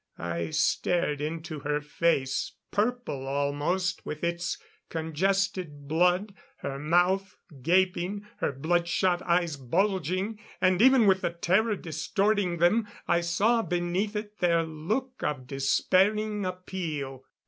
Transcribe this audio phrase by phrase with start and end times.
[0.17, 4.57] I stared into her face, purple almost with its
[4.89, 11.75] congested blood, her mouth gaping, her blood shot eyes bulging; and even with the terror
[11.75, 17.23] distorting them, I saw beneath it their look of despairing appeal...